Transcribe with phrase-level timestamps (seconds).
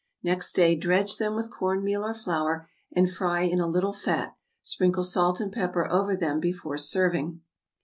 [0.23, 4.35] Next day dredge them with corn meal or flour, and fry in a little fat;
[4.63, 7.41] sprinkle salt and pepper over them before serving.